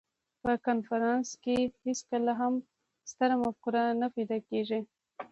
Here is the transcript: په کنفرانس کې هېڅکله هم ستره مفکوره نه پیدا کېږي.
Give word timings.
په 0.41 0.51
کنفرانس 0.65 1.27
کې 1.43 1.55
هېڅکله 1.85 2.31
هم 2.41 2.53
ستره 3.11 3.35
مفکوره 3.43 3.83
نه 4.01 4.07
پیدا 4.15 4.37
کېږي. 4.49 4.79